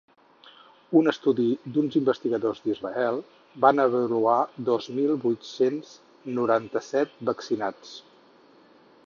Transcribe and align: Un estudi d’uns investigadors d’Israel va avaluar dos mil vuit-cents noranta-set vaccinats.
Un 0.99 1.09
estudi 1.09 1.43
d’uns 1.75 1.97
investigadors 1.99 2.61
d’Israel 2.63 3.21
va 3.67 3.71
avaluar 3.85 4.39
dos 4.71 4.89
mil 5.01 5.15
vuit-cents 5.27 5.93
noranta-set 6.41 7.17
vaccinats. 7.33 7.95